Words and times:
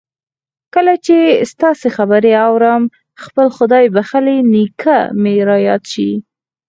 کله 0.73 0.93
چې 1.05 1.17
ستاسې 1.51 1.87
خبرې 1.97 2.31
آورم 2.47 2.83
خپل 3.23 3.47
خدای 3.57 3.85
بخښلی 3.95 4.37
نېکه 4.53 4.97
مې 5.21 5.35
را 5.47 5.57
یاد 5.67 5.83
شي 5.91 6.09